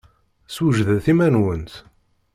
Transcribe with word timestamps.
Swejdet 0.55 1.05
iman-nwent. 1.11 1.73